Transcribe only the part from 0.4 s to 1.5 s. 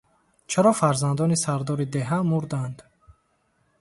Чаро фарзандони